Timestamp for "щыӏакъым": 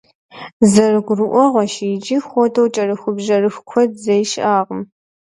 4.29-4.81